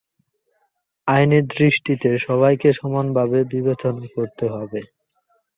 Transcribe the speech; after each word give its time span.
আইনের 1.07 1.45
দৃষ্টিতে 1.53 2.09
সবাইকে 2.19 2.69
সমানভাবে 2.73 3.39
বিবেচনা 3.53 4.05
করতে 4.15 4.45
হবে। 4.53 4.81